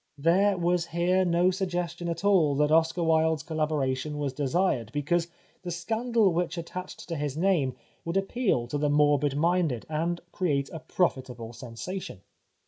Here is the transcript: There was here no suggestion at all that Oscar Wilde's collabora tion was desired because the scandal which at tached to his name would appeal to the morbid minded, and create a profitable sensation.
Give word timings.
There 0.17 0.57
was 0.57 0.87
here 0.87 1.23
no 1.23 1.51
suggestion 1.51 2.09
at 2.09 2.25
all 2.25 2.55
that 2.55 2.71
Oscar 2.71 3.03
Wilde's 3.03 3.43
collabora 3.43 3.95
tion 3.95 4.17
was 4.17 4.33
desired 4.33 4.91
because 4.91 5.27
the 5.61 5.69
scandal 5.69 6.33
which 6.33 6.57
at 6.57 6.65
tached 6.65 7.07
to 7.07 7.15
his 7.15 7.37
name 7.37 7.75
would 8.03 8.17
appeal 8.17 8.65
to 8.69 8.79
the 8.79 8.89
morbid 8.89 9.37
minded, 9.37 9.85
and 9.87 10.19
create 10.31 10.71
a 10.73 10.79
profitable 10.79 11.53
sensation. 11.53 12.21